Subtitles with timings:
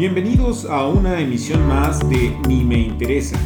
[0.00, 3.38] Bienvenidos a una emisión más de Ni me interesa,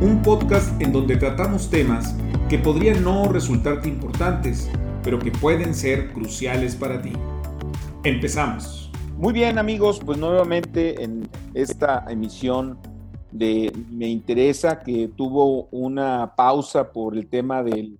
[0.00, 2.16] un podcast en donde tratamos temas
[2.48, 4.70] que podrían no resultarte importantes,
[5.04, 7.12] pero que pueden ser cruciales para ti.
[8.02, 8.90] Empezamos.
[9.18, 12.78] Muy bien amigos, pues nuevamente en esta emisión
[13.30, 17.98] de Me interesa que tuvo una pausa por el tema del,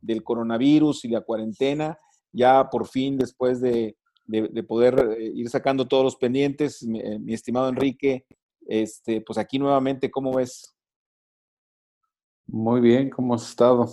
[0.00, 1.98] del coronavirus y la cuarentena,
[2.32, 3.94] ya por fin después de
[4.24, 6.82] de, poder eh, ir sacando todos los pendientes.
[6.82, 8.26] Eh, mi, estimado Enrique,
[8.66, 10.74] este, pues aquí nuevamente, ¿cómo ves?
[12.46, 13.88] Muy bien, ¿cómo has estado?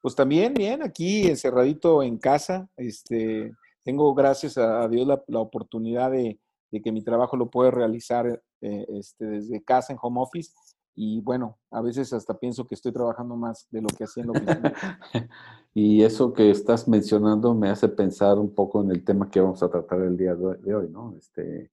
[0.00, 2.68] Pues también bien, aquí encerradito en casa.
[2.76, 3.52] Este,
[3.84, 6.38] tengo, gracias a Dios, la, oportunidad de,
[6.82, 10.52] que mi trabajo lo pueda realizar eh, este, desde casa en home office.
[10.94, 14.32] Y bueno, a veces hasta pienso que estoy trabajando más de lo que hacía en
[14.32, 14.74] la oficina.
[15.74, 19.62] y eso que estás mencionando me hace pensar un poco en el tema que vamos
[19.62, 21.14] a tratar el día de hoy, ¿no?
[21.16, 21.70] Este,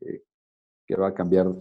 [0.00, 0.22] eh,
[0.86, 1.52] que va a cambiar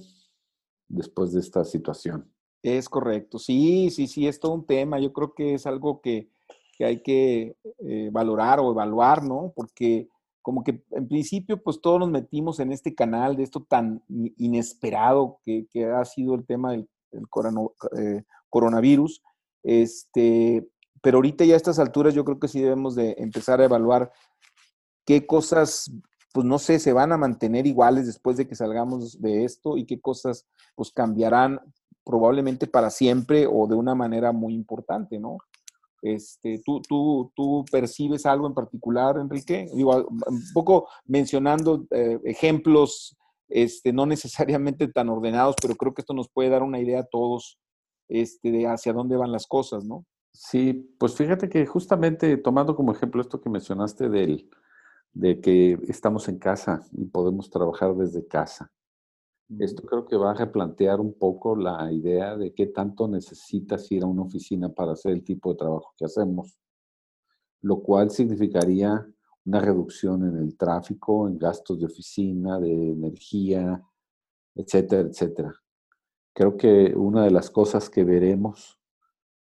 [0.88, 2.32] después de esta situación.
[2.64, 5.00] Es correcto, sí, sí, sí, es todo un tema.
[5.00, 6.30] Yo creo que es algo que,
[6.78, 9.54] que hay que eh, valorar o evaluar, ¿no?
[9.56, 10.09] Porque
[10.48, 15.42] como que en principio pues todos nos metimos en este canal de esto tan inesperado
[15.44, 16.88] que, ha sido el tema del,
[17.98, 19.22] eh, coronavirus.
[19.62, 20.66] Este,
[21.02, 24.14] pero ahorita ya a estas alturas yo creo que sí debemos de empezar a evaluar
[25.06, 25.92] qué cosas,
[26.31, 29.86] pues no sé, se van a mantener iguales después de que salgamos de esto y
[29.86, 31.59] qué cosas pues cambiarán
[32.06, 35.40] probablemente para siempre o de una manera muy importante, ¿no?
[36.16, 39.67] Este, ¿tú, tú, ¿Tú percibes algo en particular, Enrique?
[39.73, 43.17] Un poco mencionando eh, ejemplos,
[43.50, 47.08] este, no necesariamente tan ordenados, pero creo que esto nos puede dar una idea a
[47.08, 47.59] todos
[48.08, 50.05] este, de hacia dónde van las cosas, ¿no?
[50.33, 54.50] Sí, pues fíjate que justamente tomando como ejemplo esto que mencionaste del,
[55.13, 58.72] de que estamos en casa y podemos trabajar desde casa.
[59.59, 64.03] Esto creo que va a replantear un poco la idea de qué tanto necesitas ir
[64.03, 66.59] a una oficina para hacer el tipo de trabajo que hacemos,
[67.62, 69.08] lo cual significaría
[69.46, 73.81] una reducción en el tráfico, en gastos de oficina, de energía,
[74.53, 75.56] etcétera, etcétera.
[76.34, 78.78] Creo que una de las cosas que veremos,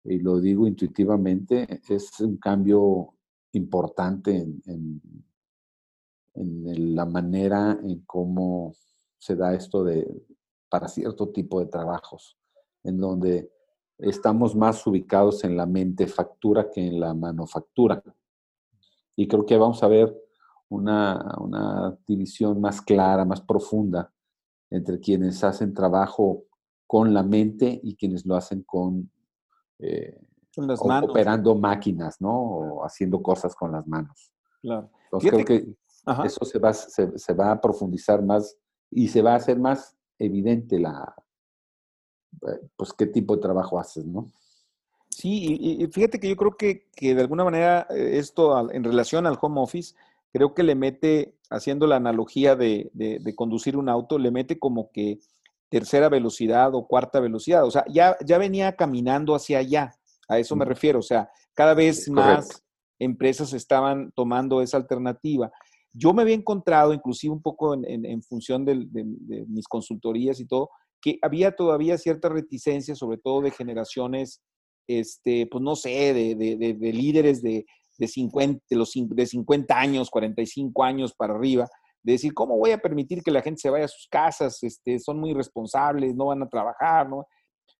[0.03, 3.13] y lo digo intuitivamente, es un cambio
[3.53, 4.63] importante en,
[6.35, 8.73] en la manera en cómo
[9.21, 10.27] se da esto de,
[10.69, 12.39] para cierto tipo de trabajos,
[12.83, 13.53] en donde
[13.99, 18.03] estamos más ubicados en la mente factura que en la manufactura.
[19.15, 20.17] Y creo que vamos a ver
[20.71, 24.11] una, división más clara, más profunda
[24.71, 26.45] entre quienes hacen trabajo
[26.87, 29.11] con la mente y quienes lo hacen con,
[29.81, 30.19] eh,
[30.57, 31.11] las manos.
[31.11, 32.33] operando máquinas, ¿no?
[32.33, 34.33] O haciendo cosas con las manos.
[34.63, 34.91] Claro.
[35.05, 35.77] Entonces creo que
[36.25, 38.57] eso se va, se va a profundizar más
[38.91, 41.15] y se va a hacer más evidente la,
[42.43, 44.31] eh, pues qué tipo de trabajo haces, ¿no?
[45.09, 49.27] Sí, y, fíjate que yo creo que, que, de alguna manera eh, esto en relación
[49.27, 49.95] al home office,
[50.33, 54.91] creo que le mete, haciendo la analogía de, de, conducir un auto, le mete como
[54.93, 55.19] que
[55.69, 57.65] tercera velocidad o cuarta velocidad.
[57.65, 59.95] O sea, ya, ya venía caminando hacia allá,
[60.29, 61.01] a eso me refiero.
[61.01, 62.63] O sea, cada vez más
[62.99, 65.51] empresas estaban tomando esa alternativa.
[65.93, 68.75] Yo me había encontrado, inclusive un poco en, función de,
[69.49, 70.71] mis consultorías y todo,
[71.01, 74.41] que había todavía cierta reticencia, sobre todo de generaciones,
[74.87, 77.65] este, pues no sé, de, líderes de,
[77.99, 81.69] 50, los, de 50 años, 45 años para arriba,
[82.03, 84.63] de decir, ¿cómo voy a permitir que la gente se vaya a sus casas?
[84.63, 87.27] Este, son muy responsables, no van a trabajar, ¿no?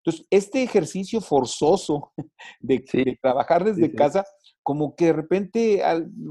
[0.03, 2.11] Entonces, este ejercicio forzoso
[2.59, 2.83] de,
[3.21, 4.25] trabajar desde casa,
[4.63, 5.83] como que de repente,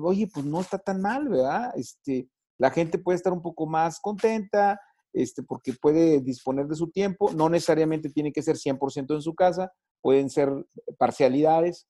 [0.03, 1.73] oye, pues no está tan mal, ¿verdad?
[1.77, 4.81] Este, la gente puede estar un poco más contenta,
[5.13, 9.35] este, porque puede disponer de su tiempo, no necesariamente tiene que ser 100% en su
[9.35, 10.51] casa, pueden ser
[10.99, 11.89] parcialidades,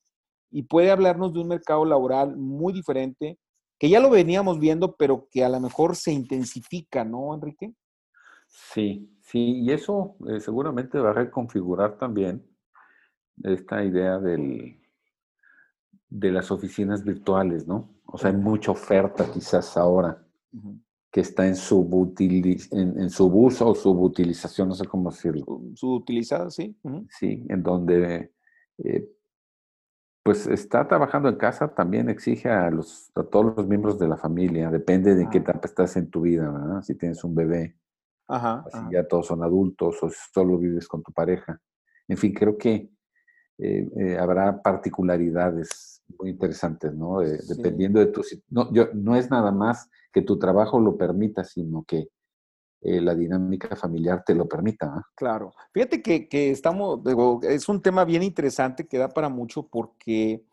[0.51, 3.39] y puede hablarnos de un mercado laboral muy diferente,
[3.79, 7.75] que ya lo veníamos viendo, pero que a lo mejor se intensifica, ¿no, Enrique?
[8.47, 12.45] Sí, sí, y eso eh, seguramente va a reconfigurar también
[13.43, 14.80] esta idea del,
[16.11, 17.89] de las oficinas virtuales, ¿no?
[18.05, 20.27] O sea, hay mucha oferta quizás ahora
[21.13, 25.63] que está en, en, en subuso o subutilización, no sé cómo decirlo.
[25.75, 26.77] Subutilizada, sí.
[27.09, 28.33] Sí, en donde
[28.79, 29.09] eh,
[30.23, 34.17] pues está trabajando en casa también exige a, los, a todos los miembros de la
[34.17, 36.83] familia, depende de qué etapa estás en tu vida, ¿verdad?
[36.83, 37.77] Si tienes un bebé,
[38.29, 41.61] ajá, si ya todos son adultos o si solo vives con tu pareja.
[42.07, 42.91] En fin, creo que
[43.59, 47.21] eh, eh, habrá particularidades muy interesantes, ¿no?
[47.21, 48.23] dependiendo de tu...
[48.49, 52.09] No, yo, no es nada más que tu trabajo lo permita, sino que
[52.83, 54.87] eh, la dinámica familiar te lo permita.
[54.87, 55.03] ¿ah?
[55.15, 55.53] Claro.
[55.73, 57.01] Fíjate que, estamos,
[57.43, 60.45] es un tema bien interesante que da para mucho porque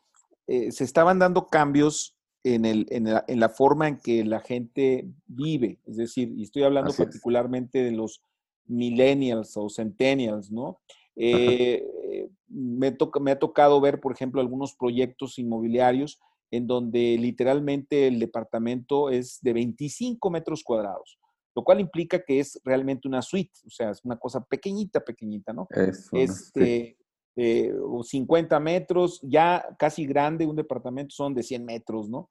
[0.45, 5.79] eh, se estaban dando cambios en, el, en, la, forma en que la gente vive.
[5.85, 8.21] Es decir, y estoy hablando particularmente de los
[8.65, 10.79] millennials o centennials, ¿no?
[11.15, 16.19] Eh, me, me ha tocado ver, por ejemplo, algunos proyectos inmobiliarios
[16.51, 21.19] en donde literalmente el departamento es de 25 metros cuadrados,
[21.55, 25.51] lo cual implica que es realmente una suite, o sea, es una cosa pequeñita, pequeñita,
[25.51, 25.67] ¿no?
[25.69, 26.97] Es este,
[27.35, 32.29] 50 eh, metros, ya casi grande, un departamento son de 100 metros, ¿no?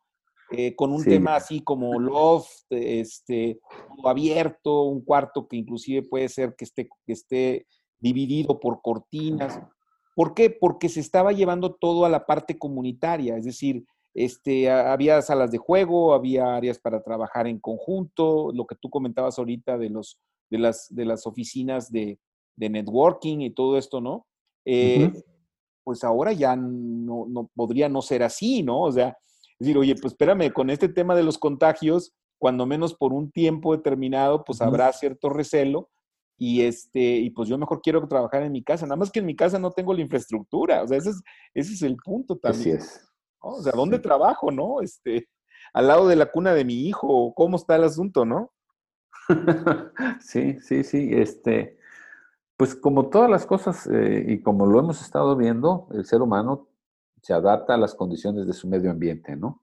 [0.52, 3.58] Eh, con un tema así como loft, este,
[4.04, 7.66] abierto, un cuarto que inclusive puede ser que esté, que esté
[7.98, 9.60] dividido por cortinas.
[10.16, 10.48] ¿Por qué?
[10.48, 13.84] Porque se estaba llevando todo a la parte comunitaria, es decir,
[14.14, 19.38] este, había salas de juego, había áreas para trabajar en conjunto, lo que tú comentabas
[19.38, 20.18] ahorita de, los,
[20.48, 22.18] de, las, de las oficinas de,
[22.56, 24.26] networking y todo esto, ¿no?
[24.64, 25.12] Eh,
[25.84, 28.80] pues ahora ya no, no, podría no ser así, ¿no?
[28.80, 29.18] O sea,
[29.58, 33.76] decir, oye, pues espérame, con este tema de los contagios, cuando menos por un tiempo
[33.76, 35.90] determinado, pues habrá cierto recelo,
[36.38, 39.26] y este y pues yo mejor quiero trabajar en mi casa, nada más que en
[39.26, 41.22] mi casa no tengo la infraestructura, o sea, ese es,
[41.54, 42.78] ese es el punto también.
[42.78, 43.08] Así es.
[43.40, 44.80] O sea, ¿dónde trabajo, no?
[44.80, 45.28] Este,
[45.72, 48.52] al lado de la cuna de mi hijo, ¿cómo está el asunto, no?
[50.20, 51.78] sí, sí, sí, este,
[52.56, 56.68] pues como todas las cosas eh, y como lo hemos estado viendo, el ser humano
[57.22, 59.62] se adapta a las condiciones de su medio ambiente, ¿no?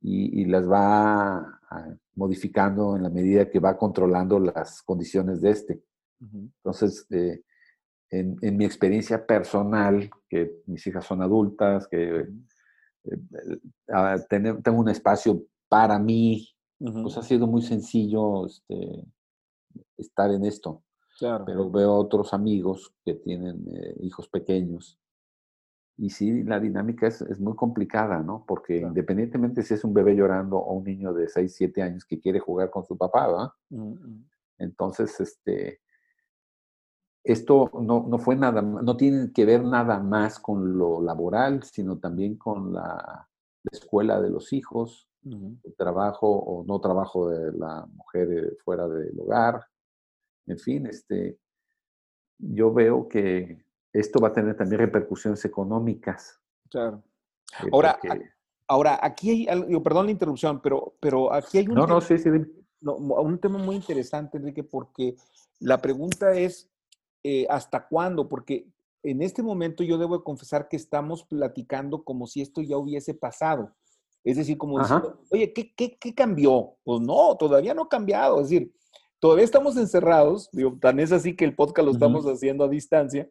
[0.00, 5.82] y, las va ah, modificando en la medida que va controlando las condiciones de este.
[6.20, 7.42] Entonces, eh,
[8.10, 12.20] en, mi experiencia personal, que mis hijas son adultas, que
[13.04, 13.18] eh,
[13.92, 19.04] ah, tengo un espacio para mí, pues ha sido muy sencillo este,
[19.96, 20.82] estar en esto.
[21.46, 24.98] Pero veo otros amigos que tienen eh, hijos pequeños
[25.96, 28.44] y sí, la dinámica es, es muy complicada, ¿no?
[28.46, 32.20] Porque independientemente si es un bebé llorando o un niño de 6, 7 años que
[32.20, 33.50] quiere jugar con su papá, ¿verdad?
[34.58, 35.80] Entonces, este,
[37.22, 41.98] esto no, no, fue nada, no tiene que ver nada más con lo laboral, sino
[41.98, 43.28] también con la,
[43.72, 49.18] escuela de los hijos, el trabajo o no trabajo de la mujer eh, fuera del
[49.18, 49.66] hogar.
[50.46, 51.38] En fin, este,
[52.38, 53.63] yo veo que
[53.94, 56.40] esto va a tener también repercusiones económicas.
[56.68, 57.02] Claro.
[57.62, 57.98] Eh, ahora,
[58.66, 62.18] ahora aquí hay, perdón la interrupción, pero, pero aquí hay un, no, tema, no, sí,
[62.18, 62.28] sí.
[62.82, 65.16] un tema muy interesante, Enrique, porque
[65.60, 66.68] la pregunta es,
[67.22, 68.28] eh, ¿hasta cuándo?
[68.28, 68.66] Porque
[69.04, 73.74] en este momento yo debo confesar que estamos platicando como si esto ya hubiese pasado.
[74.24, 76.76] Es decir, como diciendo, oye, ¿qué, ¿qué, qué, cambió?
[76.82, 78.40] Pues no, todavía no ha cambiado.
[78.40, 78.74] Es decir,
[79.20, 80.48] todavía estamos encerrados.
[80.50, 83.28] Digo, tan es así que el podcast lo estamos haciendo a distancia.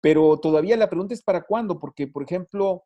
[0.00, 2.84] Pero todavía la pregunta es para cuándo, porque, por ejemplo,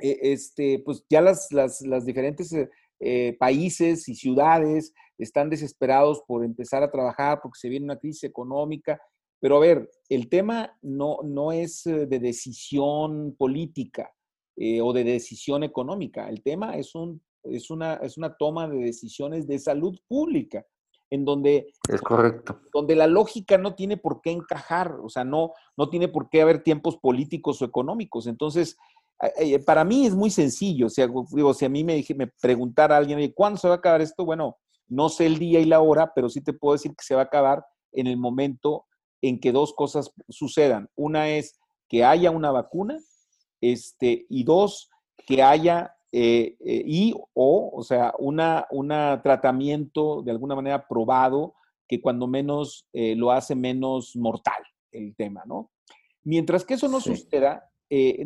[0.00, 2.70] eh, este, pues ya las, las, diferentes eh,
[3.00, 8.24] eh, países y ciudades están desesperados por empezar a trabajar porque se viene una crisis
[8.24, 9.00] económica.
[9.40, 14.12] Pero a ver, el tema no, no es de decisión política
[14.82, 16.28] o de decisión económica.
[16.28, 20.66] El tema es, un, es, una, es una toma de decisiones de salud pública
[21.10, 21.72] en donde...
[21.88, 22.60] Es correcto.
[22.72, 26.42] Donde la lógica no tiene por qué encajar, o sea, no, no tiene por qué
[26.42, 28.26] haber tiempos políticos o económicos.
[28.26, 28.76] Entonces,
[29.66, 30.86] para mí es muy sencillo.
[30.86, 33.78] O sea, digo, si a mí me, dije, me preguntara alguien, ¿cuándo se va a
[33.78, 34.24] acabar esto?
[34.24, 34.56] Bueno,
[34.88, 37.22] no sé el día y la hora, pero sí te puedo decir que se va
[37.22, 38.86] a acabar en el momento
[39.20, 40.88] en que dos cosas sucedan.
[40.96, 42.98] Una es que haya una vacuna,
[43.60, 44.90] este, y dos,
[45.26, 51.54] que haya eh, eh, y o, o sea, una, una tratamiento de alguna manera probado
[51.86, 54.62] que cuando menos eh, lo hace menos mortal
[54.92, 55.70] el tema, ¿no?
[56.24, 57.66] Mientras que eso no suceda,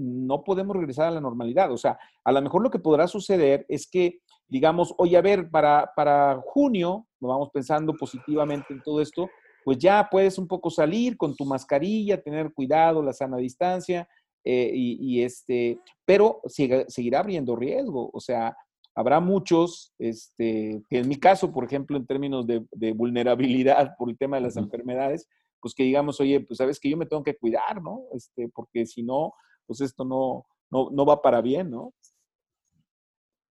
[0.01, 1.73] no podemos regresar a la normalidad.
[1.73, 5.49] O sea, a lo mejor lo que podrá suceder es que, digamos, oye, a ver,
[5.49, 9.31] para, para junio, vamos pensando positivamente en todo esto,
[9.65, 14.09] pues ya puedes un poco salir con tu mascarilla, tener cuidado, la sana distancia,
[14.45, 18.11] eh, y, este, pero seguirá abriendo riesgo.
[18.13, 18.57] O sea,
[18.95, 24.19] habrá muchos, este, que en mi caso, por ejemplo, en términos de, vulnerabilidad por el
[24.19, 25.29] tema de las enfermedades,
[25.61, 28.03] pues que digamos, oye, pues sabes que yo me tengo que cuidar, ¿no?
[28.13, 29.33] Este, porque si no,
[29.67, 31.95] pues esto no, no, va para bien, ¿no?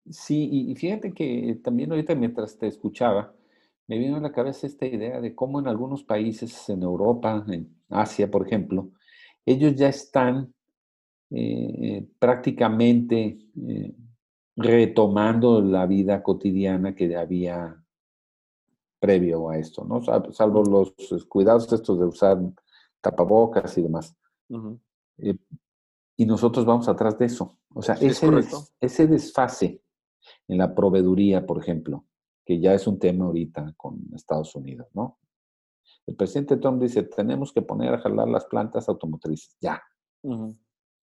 [0.07, 3.33] Sí, y fíjate que también ahorita mientras te escuchaba,
[3.87, 7.75] me vino a la cabeza esta idea de cómo en algunos países, en Europa, en
[7.89, 8.91] Asia, por ejemplo,
[9.45, 10.53] ellos ya están
[11.31, 13.95] eh, prácticamente eh,
[14.55, 17.83] retomando la vida cotidiana que había
[18.99, 20.01] previo a esto, ¿no?
[20.31, 20.93] Salvo los
[21.27, 22.39] cuidados estos de usar
[23.01, 24.15] tapabocas y demás.
[25.17, 25.37] Eh,
[26.17, 27.57] y nosotros vamos atrás de eso.
[27.73, 28.29] O sea, ese,
[28.79, 29.81] ese desfase
[30.47, 32.05] en la proveeduría, por ejemplo,
[32.45, 35.19] que ya es un tema ahorita con Estados Unidos, ¿no?
[36.07, 39.81] El presidente Trump dice, tenemos que poner a jalar las plantas automotrices, ya.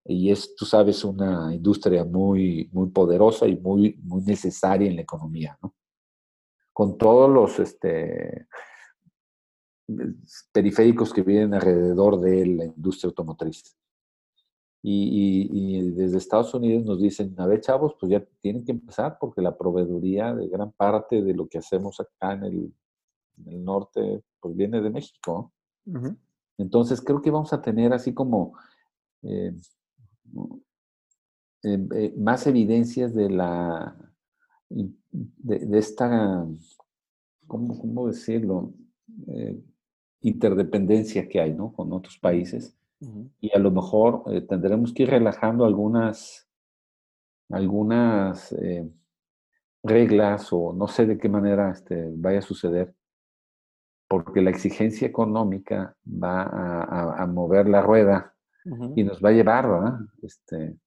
[0.08, 5.02] Y es, tú sabes, una industria muy, muy poderosa y muy, muy necesaria en la
[5.02, 5.76] economía, ¿no?
[6.72, 8.48] Con todos los este,
[10.52, 13.76] periféricos que vienen alrededor de la industria automotriz.
[14.90, 19.42] Y, desde Estados Unidos nos dicen, a ver, chavos, pues ya tienen que empezar porque
[19.42, 22.74] la proveeduría de gran parte de lo que hacemos acá en el,
[23.66, 25.52] norte, pues viene de México.
[26.58, 28.54] Entonces creo que vamos a tener así como
[29.24, 29.54] eh,
[31.64, 33.96] eh, eh, más evidencias de la,
[34.70, 36.46] de, esta,
[37.48, 38.74] ¿cómo, cómo decirlo?
[40.22, 41.72] interdependencia que hay, ¿no?
[41.72, 42.78] Con otros países
[43.40, 46.50] y a lo mejor eh, tendremos que ir relajando algunas,
[47.50, 48.90] algunas eh,
[49.84, 52.96] reglas o no sé de qué manera este, vaya a suceder,
[54.08, 56.44] porque la exigencia económica va
[57.22, 58.34] a, mover la rueda
[58.96, 60.00] y nos va a llevar, ¿verdad?
[60.22, 60.78] Este,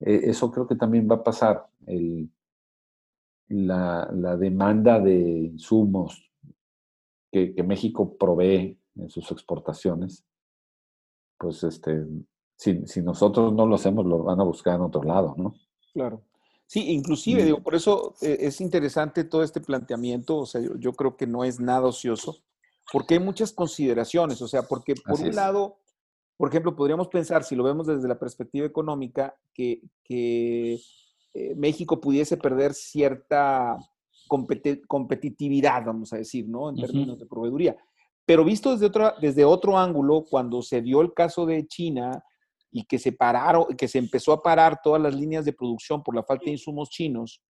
[0.00, 1.66] e, eso creo que también va a pasar.
[1.86, 2.30] El,
[3.48, 6.30] la, la, demanda de insumos
[7.30, 10.26] que, que México provee en sus exportaciones
[11.38, 12.06] pues este,
[12.56, 15.54] si, si, nosotros no lo hacemos, lo van a buscar en otro lado, ¿no?
[15.92, 16.22] Claro.
[16.66, 21.16] Sí, inclusive, digo, por eso eh, es interesante todo este planteamiento, o sea, yo, creo
[21.16, 22.38] que no es nada ocioso,
[22.92, 25.76] porque hay muchas consideraciones, o sea, porque por un lado,
[26.36, 30.78] por ejemplo, podríamos pensar, si lo vemos desde la perspectiva económica, que, que
[31.34, 33.76] eh, México pudiese perder cierta
[34.88, 36.68] competitividad, vamos a decir, ¿no?
[36.68, 37.76] En términos de proveeduría.
[38.26, 42.24] Pero visto desde, otra, desde otro ángulo, cuando se dio el caso de China
[42.72, 46.14] y que se pararon, que se empezó a parar todas las líneas de producción por
[46.14, 47.40] la falta de insumos chinos,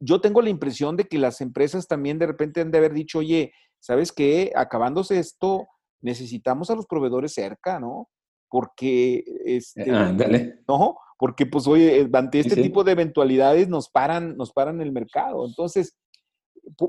[0.00, 3.18] yo tengo la impresión de que las empresas también de repente han de haber dicho,
[3.18, 4.52] oye, ¿sabes qué?
[4.54, 5.68] Acabándose esto,
[6.00, 8.08] necesitamos a los proveedores cerca, ¿no?
[8.48, 10.96] Porque, este, ¿no?
[11.18, 15.46] Porque, pues, oye, ante este tipo de eventualidades nos paran, nos paran el mercado.
[15.46, 15.96] Entonces,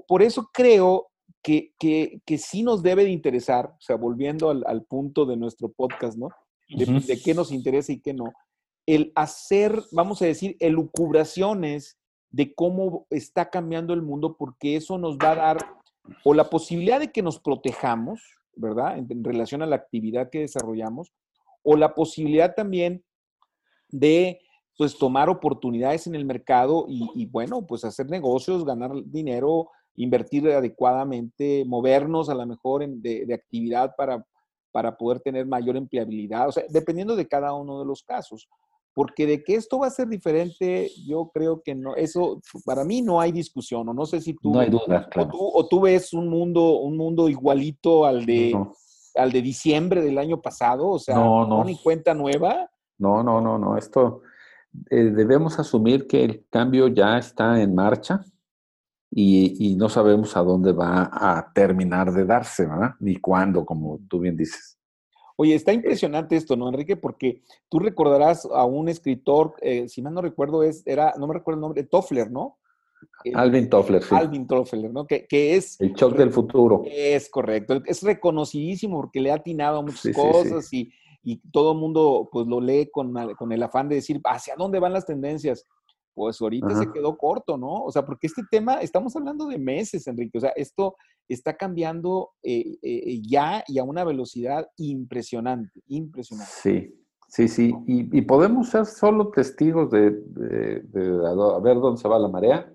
[0.08, 1.08] por eso creo
[1.42, 6.18] que, que, sí nos debe de interesar, o sea, volviendo al, punto de nuestro podcast,
[6.18, 6.30] ¿no?
[6.68, 8.34] De, qué nos interesa y qué no.
[8.86, 11.98] El hacer, vamos a decir, elucubraciones
[12.32, 15.58] de cómo está cambiando el mundo, porque eso nos va a dar
[16.24, 18.22] o la posibilidad de que nos protejamos,
[18.58, 18.98] ¿verdad?
[18.98, 21.14] En, relación a la actividad que desarrollamos,
[21.64, 23.04] o la posibilidad también
[23.90, 24.40] de
[24.78, 31.66] pues tomar oportunidades en el mercado y, bueno, pues hacer negocios, ganar dinero, invertir adecuadamente,
[31.66, 34.24] movernos a lo mejor en, de, actividad para,
[34.72, 38.48] para poder tener mayor empleabilidad, o sea, dependiendo de cada uno de los casos.
[38.98, 43.04] Porque de que esto va a ser diferente, yo creo que no, eso para mí
[43.04, 46.28] no hay discusión, o no sé si tú, no hay duda, o, tú ves un
[46.28, 48.60] mundo, un mundo igualito al de,
[49.14, 51.64] al de diciembre del año pasado, o sea, no, no.
[51.64, 52.72] ni cuenta nueva.
[52.98, 54.22] No, no, no, no, esto
[54.90, 58.26] eh, debemos asumir que el cambio ya está en marcha,
[59.12, 62.96] y, no sabemos a dónde va a terminar de darse, ¿verdad?
[63.00, 64.77] Ni cuándo, como tú bien dices.
[65.40, 66.98] Oye, está impresionante esto, ¿no, Enrique?
[66.98, 71.36] Porque tú recordarás a un escritor, eh, si mal no recuerdo, es, era, no me
[71.36, 72.58] recuerdo el nombre, Toffler, ¿no?
[73.36, 74.16] Alvin Toffler, sí.
[74.16, 75.06] Alvin Toffler, ¿no?
[75.06, 75.80] Que, que, es...
[75.80, 76.84] El shock del futuro.
[76.88, 77.82] Es correcto.
[77.86, 80.92] Es reconocidísimo porque le ha atinado a muchas cosas Y,
[81.24, 84.80] y, todo el mundo pues lo lee con, con el afán de decir hacia dónde
[84.80, 85.68] van las tendencias
[86.18, 87.84] pues ahorita se quedó corto, ¿no?
[87.84, 90.96] O sea, porque este tema, estamos hablando de meses, Enrique, o sea, esto
[91.30, 96.52] está cambiando eh, eh, ya y a una velocidad impresionante, impresionante.
[96.52, 96.96] Sí,
[97.28, 102.74] sí, sí, y, podemos ser solo testigos de, a ver dónde se va la marea,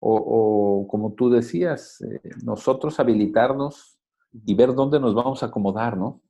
[0.00, 3.98] o, como tú decías, eh, nosotros habilitarnos
[4.46, 6.22] y ver dónde nos vamos a acomodar, ¿no?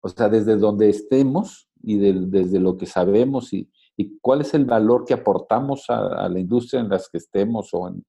[0.00, 3.70] O sea, desde donde estemos y desde lo que sabemos y,
[4.00, 7.86] y cuál es el valor que aportamos a, la industria en las que estemos o
[7.88, 8.02] en,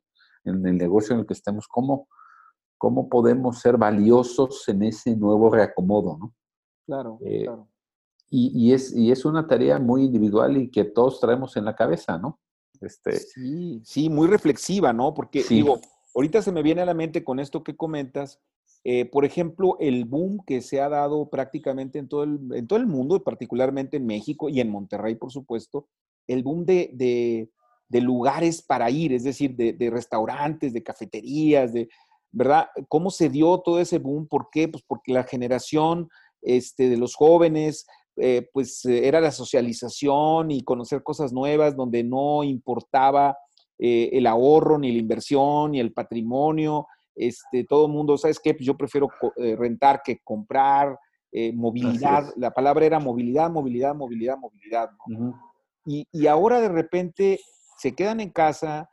[0.45, 2.07] el negocio en el que estemos, cómo,
[2.77, 6.33] cómo podemos ser valiosos en ese nuevo reacomodo, ¿no?
[6.85, 7.67] Claro, eh, claro.
[8.33, 12.17] Y, es, y es una tarea muy individual y que todos traemos en la cabeza,
[12.17, 12.39] ¿no?
[12.79, 15.13] Este, sí, sí, muy reflexiva, ¿no?
[15.13, 15.81] Porque digo,
[16.15, 18.39] ahorita se me viene a la mente con esto que comentas,
[18.83, 22.79] eh, por ejemplo, el boom que se ha dado prácticamente en todo, el, en todo
[22.79, 25.87] el mundo, particularmente en México y en Monterrey, por supuesto,
[26.27, 27.49] el boom de,
[27.91, 31.89] de lugares para ir, es decir, de, restaurantes, de cafeterías, de,
[32.31, 32.67] ¿verdad?
[32.87, 34.27] ¿Cómo se dio todo ese boom?
[34.29, 34.69] ¿Por qué?
[34.69, 36.07] Pues porque la generación
[36.41, 37.85] este, de los jóvenes,
[38.15, 43.37] eh, pues eh, era la socialización y conocer cosas nuevas donde no importaba
[43.77, 46.87] eh, el ahorro, ni la inversión, ni el patrimonio.
[47.15, 48.53] Este, todo el mundo, ¿sabes qué?
[48.53, 49.09] Pues yo prefiero
[49.57, 50.97] rentar que comprar,
[51.53, 52.25] movilidad.
[52.35, 54.89] La palabra era movilidad, movilidad, movilidad, movilidad.
[55.85, 57.39] y, y, ahora de repente
[57.77, 58.89] se quedan en casa,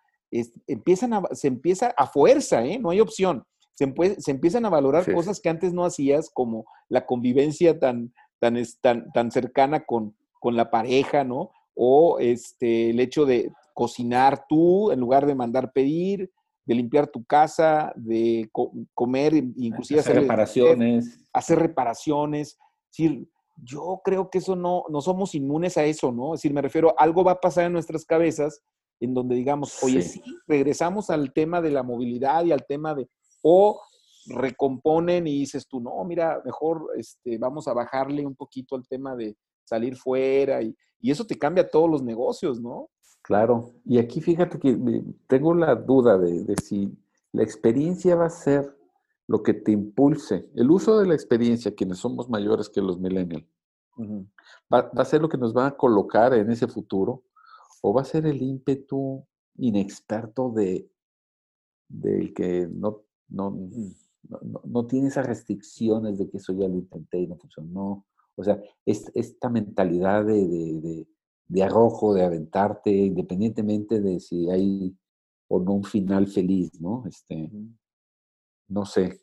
[0.66, 2.78] empiezan a, se empieza a fuerza, ¿eh?
[2.78, 3.44] no hay opción.
[3.74, 8.56] Se, se empiezan a valorar cosas que antes no hacías, como la convivencia tan, tan,
[8.80, 11.50] tan, tan cercana con, con la pareja, ¿no?
[11.74, 16.30] O este, el hecho de cocinar tú en lugar de mandar pedir,
[16.68, 18.50] de limpiar tu casa, de
[18.92, 21.24] comer, inclusive hacer, reparaciones.
[21.32, 22.58] Hacer reparaciones.
[22.90, 23.26] Es decir,
[23.64, 26.34] yo creo que eso no, no somos inmunes a eso, ¿no?
[26.34, 28.60] Es decir, me refiero, algo va a pasar en nuestras cabezas
[29.00, 33.08] en donde digamos, oye, sí, regresamos al tema de la movilidad y al tema de,
[33.42, 33.80] o
[34.26, 39.16] recomponen y dices tú, no, mira, mejor este, vamos a bajarle un poquito al tema
[39.16, 42.90] de salir fuera y, eso te cambia todos los negocios, ¿no?
[43.22, 44.76] Claro, y aquí fíjate que
[45.28, 46.92] tengo la duda de, si
[47.32, 48.76] la experiencia va a ser
[49.28, 50.50] lo que te impulse.
[50.56, 53.46] El uso de la experiencia, quienes somos mayores que los millennials,
[54.72, 57.22] va, a ser lo que nos va a colocar en ese futuro
[57.80, 59.24] o va a ser el ímpetu
[59.56, 60.90] inexperto de
[61.88, 63.94] del que no, no, mm.
[64.64, 68.04] no, tiene esas restricciones de que eso ya lo intenté y no funcionó.
[68.38, 71.06] O sea, esta mentalidad de,
[71.48, 74.96] de, arrojo, de aventarte, independientemente de si hay
[75.48, 77.02] o no un final feliz, ¿no?
[77.08, 77.50] Este,
[78.68, 79.20] no sé.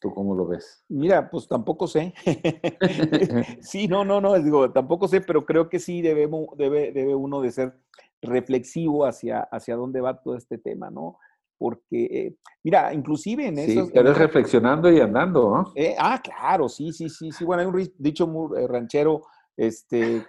[0.00, 0.84] ¿Tú cómo lo ves?
[0.88, 2.14] Mira, pues tampoco sé.
[3.60, 7.40] sí, no, no, no, digo, tampoco sé, pero creo que sí debemos, debe, debe uno
[7.40, 7.76] de ser
[8.22, 11.18] reflexivo hacia, hacia dónde va todo este tema, ¿no?
[11.58, 13.86] Porque, eh, mira, inclusive en eso...
[13.86, 15.72] Sí, pero es reflexionando y andando, ¿no?
[15.74, 17.44] Eh, ah, claro, sí, sí, sí, sí.
[17.44, 19.22] Bueno, hay un dicho muy eh, ranchero,
[19.56, 20.24] este,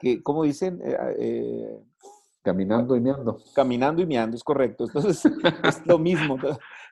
[0.00, 0.80] que, ¿cómo dicen?
[2.42, 3.38] Caminando y meando.
[3.54, 4.84] Caminando y meando, es correcto.
[4.84, 5.24] Entonces,
[5.64, 6.36] es lo mismo.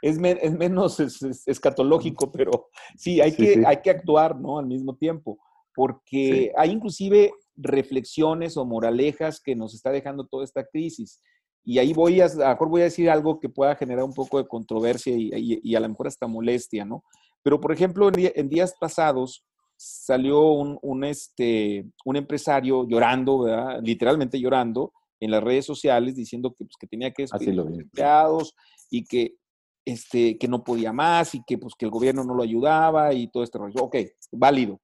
[0.01, 0.99] Es, menos
[1.47, 4.59] escatológico, pero sí, hay, que, hay que actuar, ¿no?
[4.59, 5.39] Al mismo tiempo,
[5.75, 11.21] porque hay inclusive reflexiones o moralejas que nos está dejando toda esta crisis.
[11.65, 14.15] Y ahí voy a, a lo mejor voy a decir algo que pueda generar un
[14.15, 17.05] poco de controversia y, a lo mejor hasta molestia, ¿no?
[17.43, 19.45] Pero, por ejemplo, en, días pasados
[19.77, 23.81] salió un, este, un empresario llorando, ¿verdad?
[23.83, 27.79] literalmente llorando, en las redes sociales diciendo que, pues, que tenía que despedir a los
[27.79, 28.55] empleados
[28.91, 29.37] y que,
[29.85, 33.29] este, que no podía más y que, pues, que el gobierno no lo ayudaba y
[33.29, 33.85] todo este rollo.
[33.85, 33.97] Ok,
[34.33, 34.81] válido.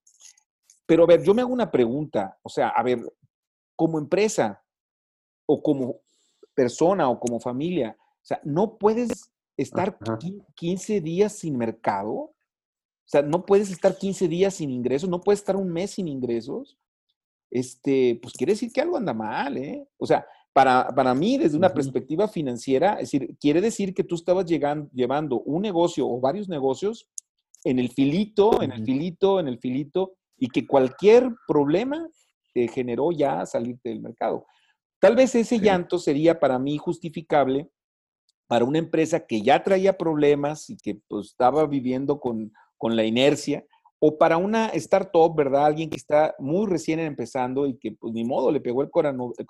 [0.87, 3.01] Pero a ver, yo me hago una pregunta, o sea, a ver,
[3.77, 4.63] como empresa
[5.47, 6.03] o como
[6.59, 7.97] persona o como familia.
[8.01, 9.97] O sea, no puedes estar
[10.57, 12.15] 15 días sin mercado.
[12.15, 12.35] O
[13.07, 16.77] sea, no puedes estar 15 días sin ingresos, no puedes estar un mes sin ingresos.
[17.49, 19.87] Este, pues quiere decir que algo anda mal, ¿eh?
[19.99, 24.17] O sea, para, para mí, desde una perspectiva financiera, es decir, quiere decir que tú
[24.17, 27.09] estabas llegando, llevando un negocio o varios negocios
[27.63, 32.09] en el filito, en el filito, en el filito, y que cualquier problema
[32.53, 34.45] te generó ya salirte del mercado.
[35.01, 37.71] Tal vez ese llanto sería para mí justificable
[38.49, 43.65] para una empresa que ya traía problemas y que pues, estaba viviendo con, la inercia,
[44.01, 45.67] o para una startup, ¿verdad?
[45.67, 48.91] Alguien que está muy recién empezando y que, pues, ni modo, le pegó el,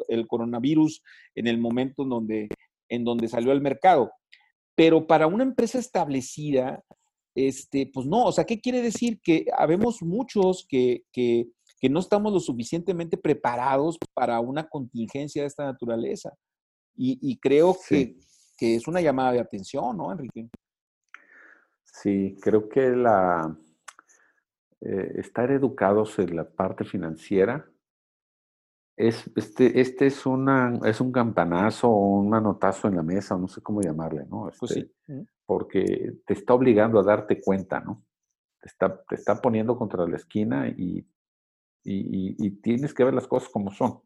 [0.09, 1.03] el coronavirus
[1.35, 2.49] en el momento en donde,
[2.89, 4.11] en donde salió al mercado.
[4.75, 6.83] Pero para una empresa establecida,
[7.35, 9.21] este, pues no, o sea, ¿qué quiere decir?
[9.23, 11.47] Que habemos muchos que, que
[11.81, 16.33] que no estamos lo suficientemente preparados para una contingencia de esta naturaleza.
[17.01, 18.17] Y, creo que,
[18.59, 20.49] es una llamada de atención, ¿no, Enrique?
[21.85, 23.57] Sí, creo que la,
[24.81, 27.65] eh, estar educados en la parte financiera
[28.97, 33.47] es, este, este es, una, es un campanazo o un manotazo en la mesa, no
[33.47, 34.51] sé cómo llamarle, ¿no?
[34.59, 34.81] pues sí.
[34.81, 38.05] Este, porque te está obligando a darte cuenta, ¿no?
[38.61, 41.07] Te está, te está poniendo contra la esquina y
[41.91, 44.01] y, tienes que ver las cosas como son.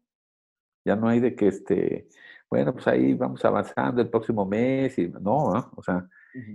[0.85, 2.07] Ya no hay de que, este,
[2.49, 6.07] bueno, pues ahí vamos avanzando el próximo mes y no, o sea,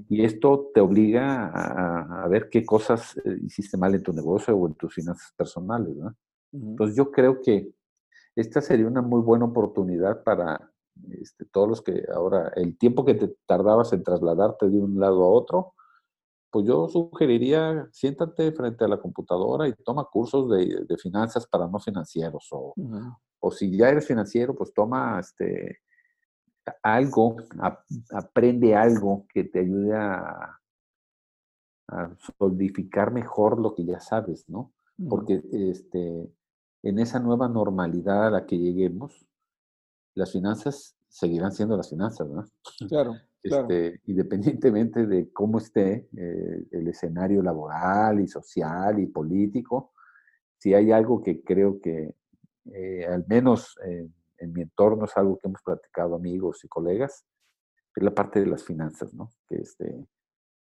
[0.08, 4.66] y esto te obliga a, ver qué cosas eh, hiciste mal en tu negocio o
[4.66, 6.14] en tus finanzas personales, ¿no?
[6.52, 7.70] Entonces yo creo que
[8.34, 10.70] esta sería una muy buena oportunidad para
[11.10, 15.22] este, todos los que ahora, el tiempo que te tardabas en trasladarte de un lado
[15.22, 15.74] a otro,
[16.50, 21.78] pues yo sugeriría, siéntate frente a la computadora y toma cursos de, finanzas para no
[21.78, 22.74] financieros o,
[23.40, 25.80] o si ya eres financiero, pues toma este,
[26.82, 27.36] algo,
[28.10, 30.58] aprende algo que te ayude a,
[31.88, 34.72] a solidificar mejor lo que ya sabes, ¿no?
[35.08, 36.28] Porque este,
[36.82, 39.26] en esa nueva normalidad a la que lleguemos,
[40.14, 42.44] las finanzas seguirán siendo las finanzas, ¿no?
[42.88, 43.14] Claro.
[43.42, 49.92] Este, independientemente de cómo esté eh, el escenario laboral y social y político,
[50.58, 52.14] si hay algo que creo que
[52.72, 53.78] eh, al menos
[54.38, 57.24] en mi entorno es algo que hemos platicado amigos y colegas,
[57.94, 59.30] es la parte de las finanzas, ¿no?
[59.48, 60.06] Que este,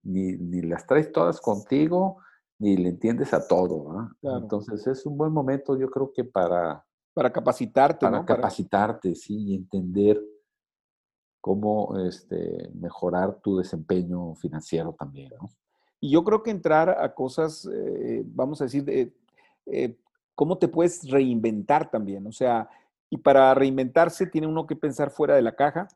[0.03, 2.17] ni, ni las traes todas contigo,
[2.59, 4.09] ni le entiendes a todo.
[4.21, 6.83] Entonces es un buen momento, yo creo que para...
[7.13, 10.21] Para capacitarte, para capacitarte, sí, y entender
[11.41, 15.49] cómo este, mejorar tu desempeño financiero también, ¿no?
[15.99, 19.13] Y yo creo que entrar a cosas, eh, vamos a decir,
[19.67, 19.97] eh,
[20.33, 22.25] cómo te puedes reinventar también.
[22.25, 22.69] O sea,
[23.09, 25.87] y para reinventarse tiene uno que pensar fuera de la caja.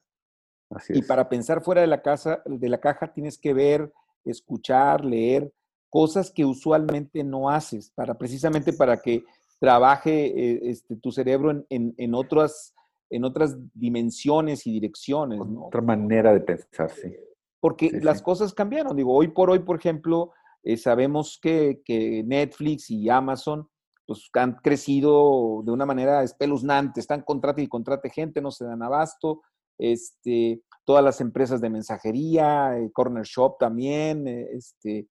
[0.70, 1.00] Así es.
[1.00, 3.92] Y para pensar fuera de la, casa, de la caja tienes que ver,
[4.24, 5.52] escuchar, leer
[5.90, 9.24] cosas que usualmente no haces, para precisamente para que
[9.60, 12.76] trabaje eh, este, tu cerebro en, en, otras,
[13.10, 15.40] en otras dimensiones y direcciones.
[15.40, 17.16] Otra manera de pensar, sí.
[17.60, 18.96] Porque las cosas cambiaron.
[18.96, 20.32] Digo, hoy por hoy, por ejemplo,
[20.64, 23.68] eh, sabemos que, que, Netflix y Amazon
[24.06, 28.84] pues, han crecido de una manera espeluznante, están contrate y contrate gente, no se dan
[28.84, 29.42] abasto.
[29.78, 35.08] Este, todas las empresas de mensajería, eh, Corner Shop también, este,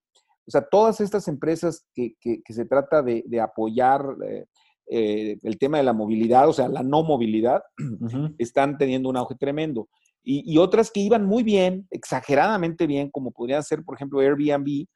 [0.46, 2.14] o sea, todas estas empresas que,
[2.48, 4.04] se trata de, apoyar
[4.86, 7.62] eh, eh, el tema de la movilidad, o sea, la no movilidad,
[8.38, 9.88] están teniendo un auge tremendo.
[10.26, 14.86] Y, otras que iban muy bien, exageradamente bien, como podrían ser, por ejemplo, Airbnb,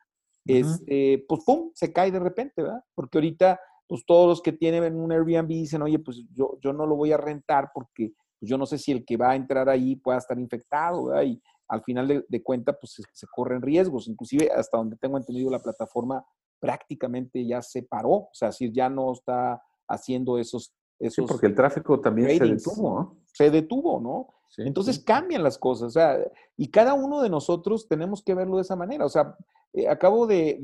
[0.47, 2.81] este, pues pum, se cae de repente, ¿verdad?
[2.95, 6.87] Porque ahorita, pues todos los que tienen un Airbnb dicen, oye, pues yo, yo no
[6.87, 9.69] lo voy a rentar porque pues, yo no sé si el que va a entrar
[9.69, 11.25] ahí pueda estar infectado, ¿verdad?
[11.25, 14.09] Y, al final de, de cuenta, pues se, corren riesgos.
[14.09, 16.25] Inclusive, hasta donde tengo entendido, la plataforma
[16.59, 20.75] prácticamente ya se paró, o sea, si ya no está haciendo esos...
[20.99, 23.17] esos sí, porque el tráfico también se detuvo, ¿no?
[23.33, 24.35] Se detuvo, ¿no?
[24.57, 26.19] Entonces cambian las cosas, o sea,
[26.57, 29.05] y cada uno de nosotros tenemos que verlo de esa manera.
[29.05, 29.37] O sea,
[29.75, 30.59] eh, acabo de,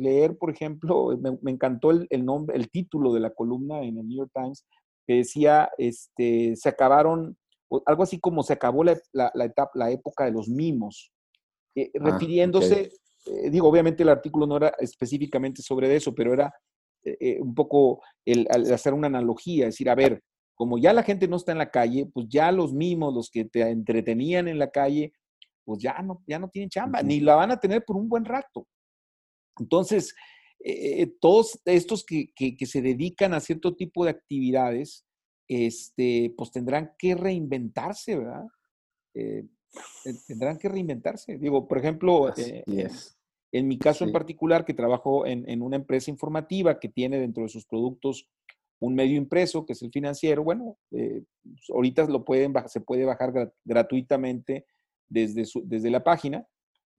[0.00, 4.08] leer, por ejemplo, me, encantó el, el, nombre, el título de la columna en el
[4.08, 4.66] New York Times,
[5.06, 7.38] que decía, este, se acabaron
[7.86, 8.92] algo así como se acabó la,
[9.44, 11.12] etapa, la época de los mimos,
[11.74, 12.92] eh, ah, refiriéndose,
[13.26, 16.54] eh, digo, obviamente el artículo no era específicamente sobre eso, pero era
[17.04, 20.22] eh, un poco el, hacer una analogía, decir, a ver,
[20.54, 23.44] como ya la gente no está en la calle, pues ya los mimos, los que
[23.44, 25.12] te entretenían en la calle,
[25.64, 28.24] pues ya no, ya no tienen chamba, ni la van a tener por un buen
[28.24, 28.66] rato.
[29.58, 30.14] Entonces,
[31.20, 35.04] todos estos que, que, se dedican a cierto tipo de actividades,
[35.48, 38.46] este, pues tendrán que reinventarse, ¿verdad?
[39.14, 39.44] Eh,
[40.26, 41.38] tendrán que reinventarse.
[41.38, 42.62] Digo, por ejemplo, eh,
[43.52, 47.48] en mi caso en particular, que trabajo en, una empresa informativa que tiene dentro de
[47.48, 48.28] sus productos
[48.80, 53.04] un medio impreso, que es el financiero, bueno, eh, pues, ahorita lo pueden se puede
[53.04, 54.66] bajar gratuitamente
[55.08, 56.46] desde, desde la página.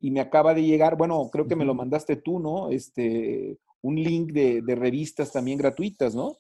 [0.02, 2.70] Y me acaba de llegar, bueno, creo que me lo mandaste tú, ¿no?
[2.70, 6.38] Este, un link de, de revistas también gratuitas, ¿no?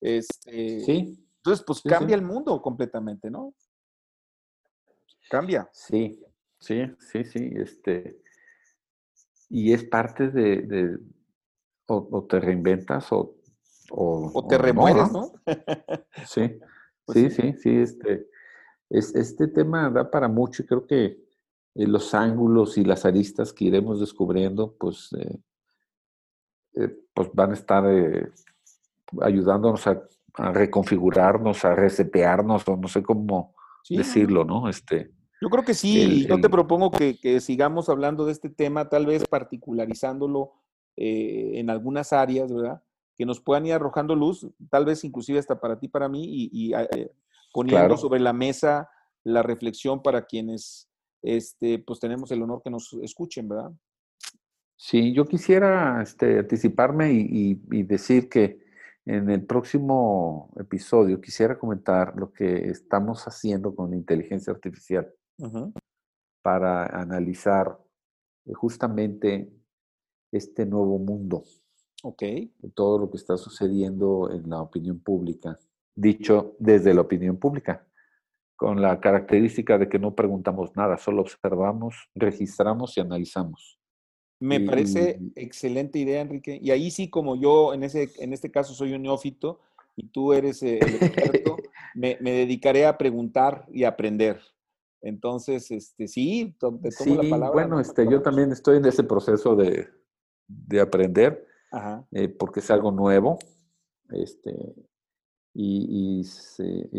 [0.00, 1.26] Este, sí.
[1.36, 3.54] Entonces, pues cambia el mundo completamente, ¿no?
[5.30, 5.68] Cambia.
[5.72, 6.22] Sí,
[6.58, 7.50] sí, sí, sí.
[7.56, 8.20] Este,
[9.50, 10.98] y es parte de,
[11.86, 13.34] o, te reinventas o...
[13.92, 15.32] O, te remueres, ¿no?
[16.24, 16.60] sí,
[17.04, 18.28] pues sí, sí, sí, este,
[18.88, 21.04] es, este tema da para mucho y creo que
[21.74, 25.38] eh, los ángulos y las aristas que iremos descubriendo, pues, eh,
[26.74, 27.84] eh, pues van a estar
[29.20, 30.00] ayudándonos a,
[30.34, 33.56] reconfigurarnos, a resetearnos, o no sé cómo
[33.88, 34.68] decirlo, ¿no?
[34.68, 35.10] Este,
[35.40, 39.26] yo creo que sí, yo te propongo que, sigamos hablando de este tema, tal vez
[39.26, 40.52] particularizándolo
[40.96, 42.82] eh, en algunas áreas, ¿verdad?
[43.16, 46.74] Que nos puedan ir arrojando luz, tal vez inclusive hasta para ti, para mí, y,
[46.74, 47.10] eh,
[47.52, 48.90] poniendo sobre la mesa
[49.24, 50.90] la reflexión para quienes
[51.22, 53.72] este, pues tenemos el honor que nos escuchen, ¿verdad?
[54.76, 58.60] Sí, yo quisiera este, anticiparme y, decir que
[59.04, 65.10] en el próximo episodio quisiera comentar lo que estamos haciendo con inteligencia artificial
[66.42, 67.78] para analizar
[68.46, 69.52] eh, justamente
[70.32, 71.44] este nuevo mundo.
[72.02, 72.22] Ok.
[72.74, 75.58] Todo lo que está sucediendo en la opinión pública,
[75.94, 77.86] dicho desde la opinión pública,
[78.56, 83.78] con la característica de que no preguntamos nada, solo observamos, registramos y analizamos.
[84.38, 86.58] Me parece excelente idea, Enrique.
[86.62, 89.60] Y ahí sí, como yo en, ese, en este caso soy un neófito,
[89.96, 91.56] y tú eres el experto,
[91.94, 94.40] me, dedicaré a preguntar y aprender.
[95.02, 97.50] Entonces, este, sí, te tomo la palabra.
[97.52, 99.88] Bueno, este, yo también estoy en ese proceso de,
[100.80, 101.46] aprender,
[102.12, 103.38] eh, porque es algo nuevo,
[104.10, 104.74] este,
[105.54, 106.22] y,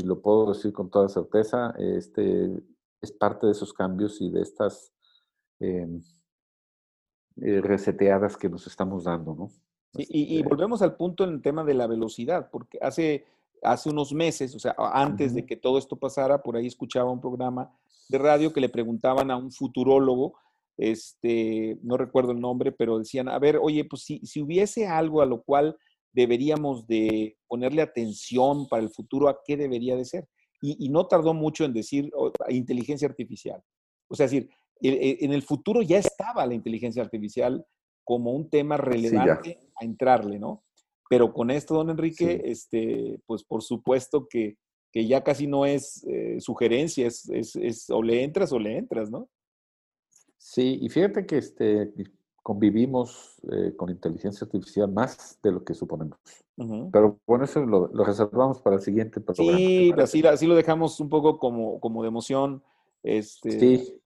[0.03, 2.63] lo puedo decir con toda certeza, este,
[3.01, 4.91] es parte de esos cambios y de estas
[5.59, 6.01] em,
[7.37, 9.51] eh, reseteadas que nos estamos dando, ¿no?
[9.93, 13.25] y, este volvemos al punto en el tema de la velocidad, porque hace,
[13.61, 17.21] hace unos meses, o sea, antes de que todo esto pasara, por ahí escuchaba un
[17.21, 17.71] programa
[18.09, 20.33] de radio que le preguntaban a un futurólogo,
[20.77, 25.21] este, no recuerdo el nombre, pero decían, a ver, oye, pues si, si hubiese algo
[25.21, 25.77] a lo cual
[26.13, 30.27] deberíamos de ponerle atención para el futuro, ¿a qué debería de ser?
[30.63, 32.11] Y, no tardó mucho en decir
[32.49, 33.63] inteligencia artificial.
[34.07, 37.65] O sea, es decir, en el futuro ya estaba la inteligencia artificial
[38.03, 40.63] como un tema relevante a entrarle, ¿no?
[41.11, 44.55] Pero con esto, don Enrique, este, pues por supuesto que,
[44.93, 49.11] que ya casi no es eh, sugerencia, es, es, o le entras o le entras,
[49.11, 49.27] ¿no?
[50.37, 51.91] Sí, y fíjate que este,
[52.41, 56.17] convivimos eh, con inteligencia artificial más de lo que suponemos.
[56.93, 59.57] Pero bueno, eso lo, reservamos para el siguiente programa.
[59.57, 62.63] Sí, así, así, lo dejamos un poco como, como de emoción.
[63.03, 64.01] Este, sí.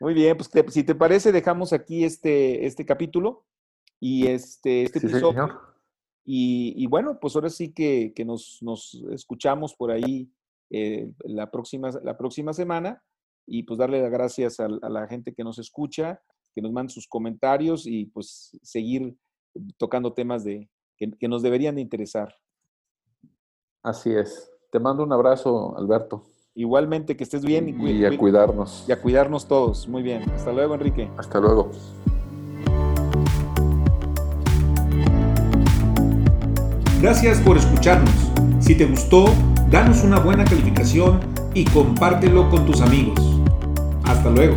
[0.00, 3.44] Muy bien, pues si te parece, dejamos aquí este, este capítulo
[4.00, 5.71] y este, este episodio.
[6.24, 8.60] Y, bueno, pues ahora sí que, nos,
[9.10, 10.30] escuchamos por ahí
[10.70, 13.02] eh, la, próxima, la próxima semana
[13.46, 16.22] y pues darle las gracias a, la gente que nos escucha,
[16.54, 19.16] que nos manda sus comentarios y pues seguir
[19.78, 22.34] tocando temas de, que, nos deberían de interesar.
[23.82, 24.50] Así es.
[24.70, 26.24] Te mando un abrazo, Alberto.
[26.54, 27.68] Igualmente, que estés bien.
[27.80, 28.84] Y, y a cuidarnos.
[28.88, 29.88] Y a cuidarnos todos.
[29.88, 30.22] Muy bien.
[30.30, 31.10] Hasta luego, Enrique.
[31.16, 31.70] Hasta luego.
[37.02, 38.14] Gracias por escucharnos.
[38.60, 39.24] Si te gustó,
[39.68, 41.18] danos una buena calificación
[41.52, 43.40] y compártelo con tus amigos.
[44.04, 44.54] Hasta luego.